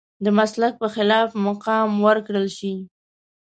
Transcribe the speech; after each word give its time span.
د 0.25 0.25
مسلک 0.37 0.73
په 0.81 0.87
خلاف 0.95 1.27
مقام 1.47 1.89
ورکړل 2.05 2.47
شي. 2.57 2.73